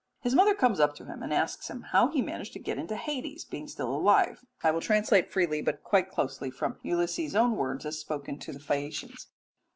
[0.21, 2.95] His mother comes up to him and asks him how he managed to get into
[2.95, 4.43] Hades, being still alive.
[4.63, 8.59] I will translate freely, but quite closely, from Ulysses' own words, as spoken to the
[8.59, 9.27] Phaeacians.